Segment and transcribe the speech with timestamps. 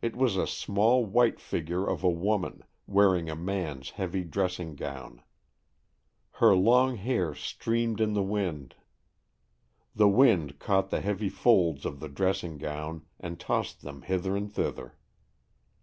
[0.00, 5.22] It was a small white figure of a woman, wearing a man's heavy dressing gown.
[6.30, 8.74] Her long hair streamed in the wind.
[9.92, 13.04] 198 AN EXCHANGE OF SOULS The wind caught the heavy folds of the dressing gown,
[13.18, 14.96] and tossed them hither and thither.